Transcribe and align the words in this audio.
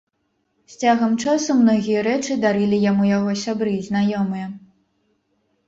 З 0.75 0.79
цягам 0.85 1.11
часу 1.25 1.57
многія 1.59 1.99
рэчы 2.09 2.39
дарылі 2.47 2.81
яму 2.87 3.03
яго 3.13 3.37
сябры, 3.45 3.77
знаёмыя. 3.91 4.51